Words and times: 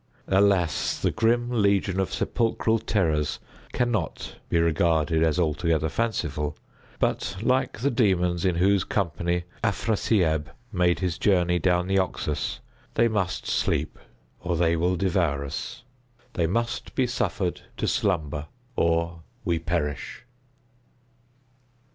Alas! 0.29 0.99
the 0.99 1.11
grim 1.11 1.51
legion 1.51 1.99
of 1.99 2.11
sepulchral 2.11 2.79
terrors 2.79 3.37
cannot 3.71 4.37
be 4.49 4.57
regarded 4.59 5.21
as 5.21 5.37
altogether 5.39 5.89
fanciful—but, 5.89 7.35
like 7.43 7.77
the 7.77 7.91
Demons 7.91 8.43
in 8.43 8.55
whose 8.55 8.83
company 8.83 9.43
Afrasiab 9.63 10.47
made 10.71 10.97
his 11.01 11.19
voyage 11.19 11.61
down 11.61 11.85
the 11.85 11.99
Oxus, 11.99 12.61
they 12.95 13.07
must 13.07 13.45
sleep, 13.45 13.99
or 14.39 14.57
they 14.57 14.75
will 14.75 14.95
devour 14.95 15.45
us—they 15.45 16.47
must 16.47 16.95
be 16.95 17.05
suffered 17.05 17.61
to 17.77 17.87
slumber, 17.87 18.47
or 18.75 19.21
we 19.45 19.59
perish. 19.59 20.25